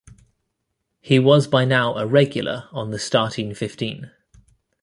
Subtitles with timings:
[0.99, 4.09] He was by now a regular on the starting fifteen.